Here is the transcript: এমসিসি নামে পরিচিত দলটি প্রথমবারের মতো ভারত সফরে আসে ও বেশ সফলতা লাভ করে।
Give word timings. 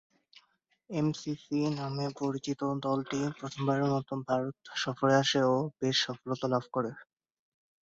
এমসিসি 0.89 1.57
নামে 1.77 2.05
পরিচিত 2.19 2.61
দলটি 2.85 3.19
প্রথমবারের 3.39 3.87
মতো 3.93 4.13
ভারত 4.27 4.55
সফরে 4.75 5.13
আসে 5.23 5.39
ও 5.47 5.71
বেশ 5.79 5.95
সফলতা 6.05 6.45
লাভ 6.53 6.63
করে। 6.71 6.91